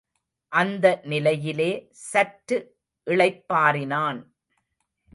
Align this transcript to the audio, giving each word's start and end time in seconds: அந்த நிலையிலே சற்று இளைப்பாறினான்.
அந்த 0.51 1.01
நிலையிலே 1.03 1.71
சற்று 1.91 2.57
இளைப்பாறினான். 3.07 4.19